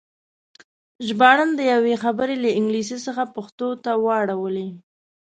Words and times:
ژباړن 1.07 1.49
د 1.55 1.61
دوی 1.81 1.95
خبرې 2.03 2.35
له 2.43 2.49
انګلیسي 2.59 2.97
څخه 3.05 3.23
پښتو 3.35 3.67
ته 3.83 3.91
واړولې. 4.05 4.67